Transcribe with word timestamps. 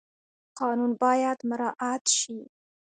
قانون 0.59 0.91
باید 1.01 1.37
مراعات 1.49 2.03
شي 2.17 2.39